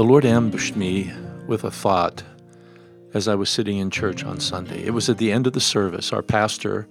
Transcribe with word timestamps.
The 0.00 0.04
Lord 0.04 0.24
ambushed 0.24 0.76
me 0.76 1.12
with 1.46 1.64
a 1.64 1.70
thought 1.70 2.22
as 3.14 3.28
I 3.28 3.34
was 3.34 3.50
sitting 3.50 3.78
in 3.78 3.90
church 3.90 4.24
on 4.24 4.40
Sunday. 4.40 4.84
It 4.84 4.90
was 4.90 5.08
at 5.08 5.18
the 5.18 5.32
end 5.32 5.46
of 5.46 5.52
the 5.52 5.60
service. 5.60 6.12
Our 6.12 6.22
pastor 6.22 6.86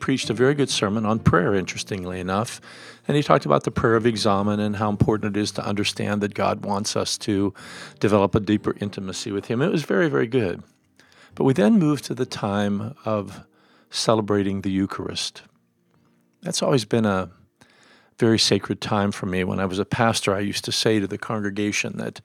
preached 0.00 0.30
a 0.30 0.34
very 0.34 0.54
good 0.54 0.70
sermon 0.70 1.06
on 1.06 1.18
prayer, 1.18 1.54
interestingly 1.54 2.20
enough. 2.20 2.60
And 3.08 3.16
he 3.16 3.22
talked 3.22 3.46
about 3.46 3.64
the 3.64 3.70
prayer 3.70 3.96
of 3.96 4.06
examen 4.06 4.60
and 4.60 4.76
how 4.76 4.90
important 4.90 5.36
it 5.36 5.40
is 5.40 5.50
to 5.52 5.66
understand 5.66 6.20
that 6.20 6.34
God 6.34 6.64
wants 6.64 6.96
us 6.96 7.16
to 7.18 7.54
develop 8.00 8.34
a 8.34 8.40
deeper 8.40 8.76
intimacy 8.80 9.32
with 9.32 9.46
Him. 9.46 9.62
It 9.62 9.72
was 9.72 9.84
very, 9.84 10.08
very 10.08 10.26
good. 10.26 10.62
But 11.34 11.44
we 11.44 11.52
then 11.52 11.78
moved 11.78 12.04
to 12.04 12.14
the 12.14 12.26
time 12.26 12.94
of 13.04 13.46
celebrating 13.90 14.62
the 14.62 14.70
Eucharist. 14.70 15.42
That's 16.42 16.62
always 16.62 16.84
been 16.84 17.06
a 17.06 17.30
very 18.18 18.38
sacred 18.38 18.80
time 18.80 19.12
for 19.12 19.26
me. 19.26 19.44
When 19.44 19.60
I 19.60 19.66
was 19.66 19.78
a 19.78 19.84
pastor, 19.84 20.34
I 20.34 20.40
used 20.40 20.64
to 20.64 20.72
say 20.72 21.00
to 21.00 21.06
the 21.06 21.18
congregation 21.18 21.96
that 21.98 22.20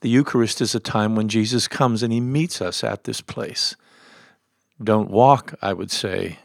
the 0.00 0.08
Eucharist 0.08 0.60
is 0.60 0.74
a 0.74 0.80
time 0.80 1.14
when 1.14 1.28
Jesus 1.28 1.68
comes 1.68 2.02
and 2.02 2.12
He 2.12 2.20
meets 2.20 2.60
us 2.60 2.84
at 2.84 3.04
this 3.04 3.20
place. 3.20 3.76
Don't 4.82 5.10
walk, 5.10 5.54
I 5.62 5.72
would 5.72 5.90
say, 5.90 6.38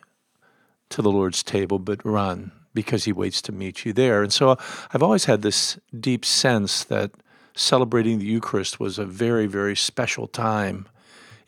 to 0.90 1.02
the 1.02 1.12
Lord's 1.12 1.44
table, 1.44 1.80
but 1.80 2.06
run 2.06 2.52
because 2.74 3.06
he 3.06 3.12
waits 3.12 3.42
to 3.42 3.52
meet 3.52 3.86
you 3.86 3.92
there. 3.92 4.22
And 4.22 4.32
so 4.32 4.56
I've 4.94 5.02
always 5.02 5.26
had 5.26 5.42
this 5.42 5.80
deep 6.00 6.24
sense 6.24 6.84
that 6.84 7.10
celebrating 7.56 8.20
the 8.20 8.26
Eucharist 8.26 8.80
was 8.80 9.00
a 9.00 9.06
very, 9.06 9.48
very 9.48 9.76
special 9.76 10.28
time 10.28 10.88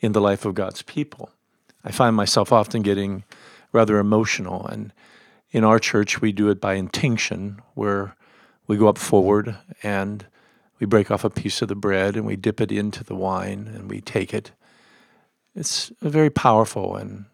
in 0.00 0.10
the 0.10 0.20
life 0.20 0.44
of 0.44 0.54
God's 0.54 0.82
people. 0.82 1.30
I 1.84 1.92
find 1.92 2.16
myself 2.16 2.52
often 2.52 2.82
getting 2.82 3.22
rather 3.72 3.98
emotional. 3.98 4.66
And 4.66 4.92
in 5.50 5.64
our 5.64 5.78
church, 5.78 6.20
we 6.20 6.32
do 6.32 6.48
it 6.48 6.60
by 6.60 6.74
intinction, 6.74 7.60
where 7.74 8.16
we 8.66 8.76
go 8.76 8.88
up 8.88 8.98
forward 8.98 9.56
and 9.82 10.26
we 10.78 10.86
break 10.86 11.10
off 11.10 11.24
a 11.24 11.30
piece 11.30 11.60
of 11.60 11.68
the 11.68 11.74
bread 11.74 12.16
and 12.16 12.24
we 12.24 12.36
dip 12.36 12.60
it 12.60 12.72
into 12.72 13.04
the 13.04 13.14
wine 13.14 13.70
and 13.74 13.90
we 13.90 14.00
take 14.00 14.32
it. 14.32 14.52
It's 15.54 15.90
a 16.00 16.08
very 16.08 16.30
powerful 16.30 16.96
and 16.96 17.26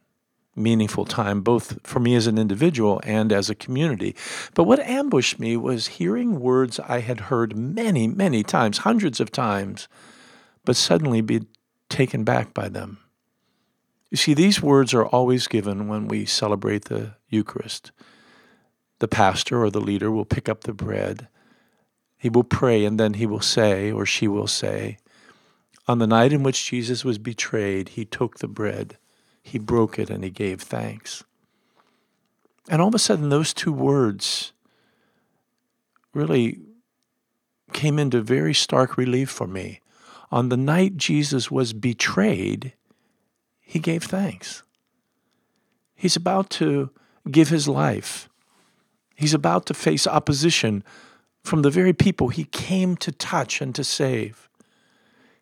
meaningful 0.56 1.04
time, 1.04 1.42
both 1.42 1.78
for 1.86 2.00
me 2.00 2.14
as 2.14 2.26
an 2.26 2.38
individual 2.38 3.00
and 3.04 3.30
as 3.30 3.50
a 3.50 3.54
community. 3.54 4.16
But 4.54 4.64
what 4.64 4.80
ambushed 4.80 5.38
me 5.38 5.56
was 5.56 5.86
hearing 5.86 6.40
words 6.40 6.80
I 6.80 7.00
had 7.00 7.20
heard 7.20 7.54
many, 7.54 8.08
many 8.08 8.42
times, 8.42 8.78
hundreds 8.78 9.20
of 9.20 9.30
times, 9.30 9.86
but 10.64 10.76
suddenly 10.76 11.20
be 11.20 11.42
taken 11.90 12.24
back 12.24 12.54
by 12.54 12.68
them. 12.70 12.98
You 14.10 14.16
see, 14.16 14.34
these 14.34 14.62
words 14.62 14.94
are 14.94 15.04
always 15.04 15.46
given 15.46 15.88
when 15.88 16.08
we 16.08 16.24
celebrate 16.24 16.86
the 16.86 17.16
Eucharist. 17.28 17.92
The 18.98 19.08
pastor 19.08 19.62
or 19.62 19.70
the 19.70 19.80
leader 19.80 20.10
will 20.10 20.24
pick 20.24 20.48
up 20.48 20.62
the 20.62 20.72
bread. 20.72 21.28
He 22.18 22.28
will 22.28 22.44
pray, 22.44 22.84
and 22.84 22.98
then 22.98 23.14
he 23.14 23.26
will 23.26 23.40
say, 23.40 23.92
or 23.92 24.06
she 24.06 24.26
will 24.26 24.46
say, 24.46 24.98
On 25.86 25.98
the 25.98 26.06
night 26.06 26.32
in 26.32 26.42
which 26.42 26.66
Jesus 26.66 27.04
was 27.04 27.18
betrayed, 27.18 27.90
he 27.90 28.04
took 28.04 28.38
the 28.38 28.48
bread 28.48 28.96
he 29.46 29.58
broke 29.60 29.96
it 29.96 30.10
and 30.10 30.24
he 30.24 30.30
gave 30.30 30.60
thanks. 30.60 31.22
And 32.68 32.82
all 32.82 32.88
of 32.88 32.96
a 32.96 32.98
sudden, 32.98 33.28
those 33.28 33.54
two 33.54 33.72
words 33.72 34.52
really 36.12 36.58
came 37.72 37.96
into 37.96 38.20
very 38.22 38.52
stark 38.52 38.96
relief 38.96 39.30
for 39.30 39.46
me. 39.46 39.80
On 40.32 40.48
the 40.48 40.56
night 40.56 40.96
Jesus 40.96 41.48
was 41.48 41.72
betrayed, 41.72 42.72
he 43.60 43.78
gave 43.78 44.02
thanks. 44.02 44.64
He's 45.94 46.16
about 46.16 46.50
to 46.50 46.90
give 47.30 47.48
his 47.48 47.68
life. 47.68 48.28
He's 49.16 49.34
about 49.34 49.66
to 49.66 49.74
face 49.74 50.06
opposition 50.06 50.84
from 51.42 51.62
the 51.62 51.70
very 51.70 51.92
people 51.92 52.28
he 52.28 52.44
came 52.44 52.96
to 52.96 53.10
touch 53.10 53.60
and 53.60 53.74
to 53.74 53.82
save. 53.82 54.48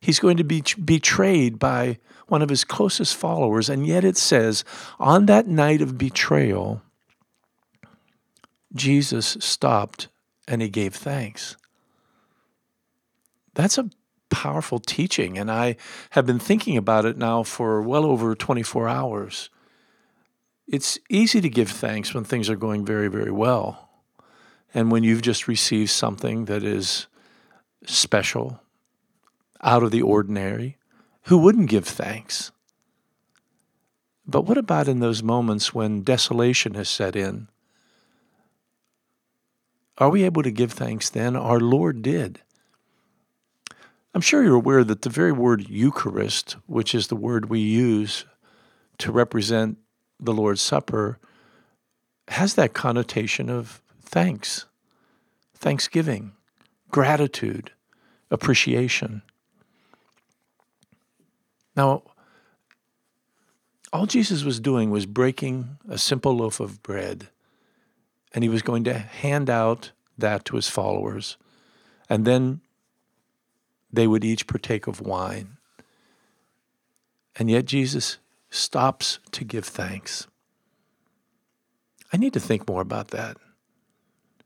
He's 0.00 0.20
going 0.20 0.36
to 0.36 0.44
be 0.44 0.62
betrayed 0.84 1.58
by 1.58 1.98
one 2.28 2.42
of 2.42 2.50
his 2.50 2.64
closest 2.64 3.16
followers. 3.16 3.68
And 3.68 3.86
yet 3.86 4.04
it 4.04 4.16
says, 4.16 4.64
on 4.98 5.26
that 5.26 5.46
night 5.46 5.82
of 5.82 5.98
betrayal, 5.98 6.82
Jesus 8.74 9.36
stopped 9.40 10.08
and 10.46 10.60
he 10.62 10.68
gave 10.68 10.94
thanks. 10.94 11.56
That's 13.54 13.78
a 13.78 13.90
powerful 14.30 14.80
teaching, 14.80 15.38
and 15.38 15.50
I 15.50 15.76
have 16.10 16.26
been 16.26 16.40
thinking 16.40 16.76
about 16.76 17.04
it 17.04 17.16
now 17.16 17.44
for 17.44 17.80
well 17.80 18.04
over 18.04 18.34
24 18.34 18.88
hours. 18.88 19.48
It's 20.66 20.98
easy 21.10 21.40
to 21.40 21.48
give 21.48 21.70
thanks 21.70 22.14
when 22.14 22.24
things 22.24 22.48
are 22.48 22.56
going 22.56 22.84
very, 22.84 23.08
very 23.08 23.30
well. 23.30 23.90
And 24.72 24.90
when 24.90 25.04
you've 25.04 25.22
just 25.22 25.46
received 25.46 25.90
something 25.90 26.46
that 26.46 26.64
is 26.64 27.06
special, 27.84 28.60
out 29.62 29.82
of 29.82 29.90
the 29.90 30.02
ordinary, 30.02 30.78
who 31.24 31.38
wouldn't 31.38 31.70
give 31.70 31.86
thanks? 31.86 32.50
But 34.26 34.42
what 34.42 34.58
about 34.58 34.88
in 34.88 35.00
those 35.00 35.22
moments 35.22 35.74
when 35.74 36.02
desolation 36.02 36.74
has 36.74 36.88
set 36.88 37.14
in? 37.14 37.48
Are 39.98 40.10
we 40.10 40.24
able 40.24 40.42
to 40.42 40.50
give 40.50 40.72
thanks 40.72 41.08
then? 41.08 41.36
Our 41.36 41.60
Lord 41.60 42.02
did. 42.02 42.40
I'm 44.14 44.20
sure 44.20 44.42
you're 44.42 44.54
aware 44.54 44.84
that 44.84 45.02
the 45.02 45.10
very 45.10 45.32
word 45.32 45.68
Eucharist, 45.68 46.56
which 46.66 46.94
is 46.94 47.08
the 47.08 47.16
word 47.16 47.46
we 47.46 47.60
use 47.60 48.24
to 48.98 49.12
represent 49.12 49.78
the 50.20 50.32
Lord's 50.32 50.62
Supper, 50.62 51.18
has 52.28 52.54
that 52.54 52.72
connotation 52.72 53.50
of 53.50 53.82
thanks, 54.02 54.66
thanksgiving, 55.54 56.32
gratitude, 56.90 57.72
appreciation. 58.30 59.22
Now, 61.76 62.02
all 63.92 64.06
Jesus 64.06 64.42
was 64.42 64.60
doing 64.60 64.90
was 64.90 65.06
breaking 65.06 65.78
a 65.88 65.98
simple 65.98 66.36
loaf 66.36 66.60
of 66.60 66.82
bread, 66.82 67.28
and 68.32 68.42
he 68.42 68.48
was 68.48 68.62
going 68.62 68.84
to 68.84 68.98
hand 68.98 69.48
out 69.50 69.92
that 70.18 70.44
to 70.46 70.56
his 70.56 70.68
followers, 70.68 71.36
and 72.08 72.24
then 72.24 72.60
they 73.92 74.06
would 74.06 74.24
each 74.24 74.46
partake 74.46 74.86
of 74.86 75.00
wine. 75.00 75.56
And 77.36 77.50
yet 77.50 77.64
Jesus 77.64 78.18
stops 78.54 79.18
to 79.32 79.44
give 79.44 79.64
thanks. 79.64 80.26
I 82.12 82.16
need 82.16 82.32
to 82.34 82.40
think 82.40 82.68
more 82.68 82.80
about 82.80 83.08
that. 83.08 83.36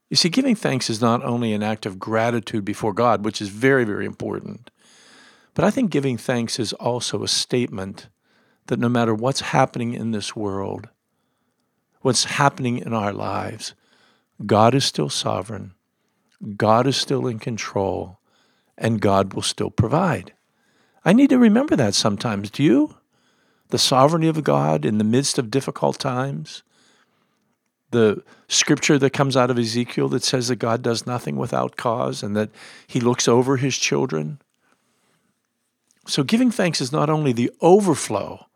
You 0.09 0.17
see, 0.17 0.31
giving 0.31 0.57
thanks 0.57 0.89
is 0.89 1.03
not 1.03 1.23
only 1.23 1.53
an 1.53 1.63
act 1.63 1.85
of 1.85 1.99
gratitude 1.99 2.65
before 2.65 2.95
God, 2.95 3.25
which 3.25 3.43
is 3.43 3.51
very, 3.51 3.85
very 3.85 4.07
important, 4.07 4.71
but 5.55 5.65
I 5.65 5.71
think 5.71 5.91
giving 5.91 6.17
thanks 6.17 6.59
is 6.59 6.73
also 6.75 7.23
a 7.23 7.29
statement 7.29 8.09
that 8.67 8.79
no 8.79 8.89
matter 8.89 9.15
what's 9.15 9.41
happening 9.41 9.93
in 9.93 10.13
this 10.13 10.35
world, 10.35 10.89
what's 12.01 12.25
happening 12.25 12.79
in 12.79 12.95
our 12.95 13.13
lives, 13.13 13.75
God 14.47 14.75
is 14.75 14.85
still 14.85 15.11
sovereign, 15.11 15.75
God 16.57 16.87
is 16.87 16.97
still 16.97 17.27
in 17.27 17.39
control, 17.39 18.21
and 18.79 19.01
God 19.01 19.35
will 19.35 19.43
still 19.43 19.71
provide. 19.71 20.33
I 21.05 21.13
need 21.13 21.31
to 21.31 21.39
remember 21.39 21.77
that 21.77 21.95
sometimes. 21.95 22.51
Do 22.51 22.63
you? 22.63 22.98
The 23.69 23.79
sovereignty 23.79 24.29
of 24.29 24.43
God 24.45 24.85
in 24.85 24.99
the 24.99 25.05
midst 25.05 25.39
of 25.39 25.51
difficult 25.51 25.99
times. 25.99 26.63
The 27.91 28.23
scripture 28.49 28.99
that 28.99 29.13
comes 29.13 29.37
out 29.37 29.51
of 29.51 29.59
Ezekiel 29.59 30.09
that 30.09 30.23
says 30.23 30.49
that 30.49 30.57
God 30.57 30.83
does 30.83 31.07
nothing 31.07 31.37
without 31.37 31.77
cause 31.77 32.23
and 32.23 32.37
that 32.37 32.51
he 32.87 33.01
looks 33.01 33.29
over 33.29 33.57
his 33.57 33.77
children. 33.77 34.41
So, 36.07 36.23
giving 36.23 36.51
thanks 36.51 36.81
is 36.81 36.93
not 36.93 37.11
only 37.11 37.33
the 37.33 37.51
overflow 37.61 38.47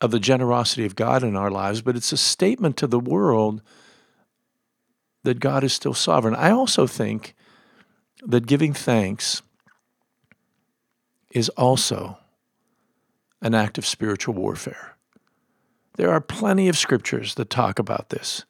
of 0.00 0.10
the 0.10 0.20
generosity 0.20 0.84
of 0.84 0.96
God 0.96 1.22
in 1.22 1.36
our 1.36 1.50
lives, 1.50 1.82
but 1.82 1.96
it's 1.96 2.12
a 2.12 2.16
statement 2.16 2.76
to 2.76 2.86
the 2.86 3.00
world 3.00 3.62
that 5.24 5.40
God 5.40 5.64
is 5.64 5.72
still 5.72 5.94
sovereign. 5.94 6.34
I 6.34 6.50
also 6.50 6.86
think 6.86 7.34
that 8.22 8.46
giving 8.46 8.72
thanks 8.72 9.42
is 11.30 11.48
also 11.50 12.18
an 13.40 13.54
act 13.54 13.78
of 13.78 13.86
spiritual 13.86 14.34
warfare. 14.34 14.96
There 15.96 16.10
are 16.10 16.20
plenty 16.20 16.68
of 16.68 16.78
scriptures 16.78 17.34
that 17.34 17.50
talk 17.50 17.78
about 17.78 18.10
this, 18.10 18.44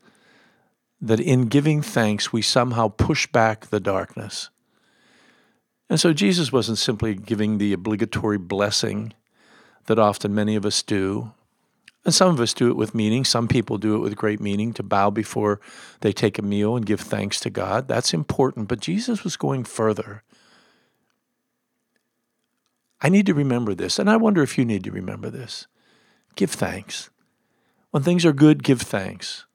that 1.01 1.21
in 1.21 1.47
giving 1.47 1.83
thanks, 1.83 2.33
we 2.33 2.43
somehow 2.43 2.89
push 2.89 3.27
back 3.27 3.67
the 3.67 3.81
darkness. 3.81 4.51
And 5.89 5.99
so 5.99 6.13
Jesus 6.13 6.53
wasn't 6.53 6.79
simply 6.79 7.15
giving 7.15 7.59
the 7.59 7.73
obligatory 7.73 8.39
blessing 8.39 9.15
that 9.87 9.99
often 9.99 10.35
many 10.35 10.57
of 10.57 10.67
us 10.67 10.83
do. 10.83 11.33
And 12.05 12.15
some 12.15 12.29
of 12.29 12.41
us 12.41 12.55
do 12.55 12.69
it 12.69 12.77
with 12.77 12.95
meaning. 12.95 13.25
Some 13.25 13.49
people 13.49 13.79
do 13.79 13.95
it 13.95 14.01
with 14.01 14.17
great 14.17 14.41
meaning 14.41 14.73
to 14.75 14.83
bow 14.83 15.11
before 15.11 15.61
they 16.01 16.13
take 16.13 16.39
a 16.39 16.43
meal 16.43 16.77
and 16.77 16.87
give 16.87 17.01
thanks 17.01 17.41
to 17.41 17.51
God. 17.51 17.89
That's 17.89 18.15
important. 18.15 18.69
But 18.69 18.81
Jesus 18.81 19.25
was 19.25 19.37
going 19.37 19.65
further. 19.65 20.23
I 23.01 23.09
need 23.09 23.27
to 23.27 23.35
remember 23.35 23.75
this, 23.75 23.99
and 23.99 24.11
I 24.11 24.17
wonder 24.17 24.43
if 24.43 24.59
you 24.59 24.65
need 24.65 24.85
to 24.85 24.91
remember 24.91 25.31
this. 25.31 25.67
Give 26.35 26.51
thanks. 26.51 27.11
When 27.91 28.03
things 28.03 28.25
are 28.27 28.33
good, 28.33 28.63
give 28.63 28.81
thanks. 28.81 29.47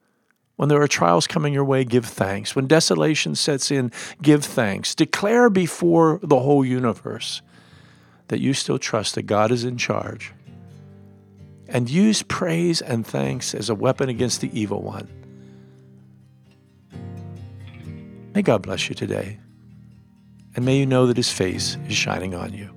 When 0.55 0.69
there 0.69 0.81
are 0.81 0.87
trials 0.87 1.27
coming 1.27 1.53
your 1.53 1.65
way, 1.65 1.83
give 1.83 2.05
thanks. 2.05 2.55
When 2.55 2.67
desolation 2.67 3.35
sets 3.35 3.71
in, 3.71 3.91
give 4.21 4.45
thanks. 4.45 4.95
Declare 4.95 5.49
before 5.49 6.19
the 6.23 6.39
whole 6.39 6.63
universe 6.63 7.41
that 8.27 8.39
you 8.39 8.53
still 8.53 8.79
trust 8.79 9.15
that 9.15 9.23
God 9.23 9.51
is 9.51 9.63
in 9.63 9.77
charge. 9.77 10.31
And 11.67 11.89
use 11.89 12.23
praise 12.23 12.81
and 12.81 13.05
thanks 13.05 13.53
as 13.55 13.69
a 13.69 13.75
weapon 13.75 14.09
against 14.09 14.41
the 14.41 14.57
evil 14.57 14.81
one. 14.81 15.07
May 18.33 18.41
God 18.41 18.61
bless 18.61 18.89
you 18.89 18.95
today. 18.95 19.39
And 20.55 20.65
may 20.65 20.77
you 20.77 20.85
know 20.85 21.07
that 21.07 21.17
his 21.17 21.31
face 21.31 21.77
is 21.87 21.95
shining 21.95 22.35
on 22.35 22.53
you. 22.53 22.69